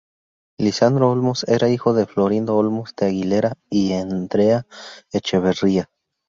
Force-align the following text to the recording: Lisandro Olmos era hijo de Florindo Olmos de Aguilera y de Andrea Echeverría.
Lisandro 0.59 1.11
Olmos 1.11 1.43
era 1.47 1.69
hijo 1.69 1.93
de 1.93 2.07
Florindo 2.07 2.57
Olmos 2.57 2.95
de 2.97 3.05
Aguilera 3.05 3.53
y 3.69 3.89
de 3.89 3.97
Andrea 3.99 4.65
Echeverría. 5.11 5.91